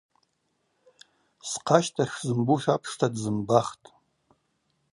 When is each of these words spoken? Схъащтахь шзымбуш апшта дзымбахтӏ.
Схъащтахь 1.49 2.13
шзымбуш 2.17 2.63
апшта 2.73 3.07
дзымбахтӏ. 3.13 3.87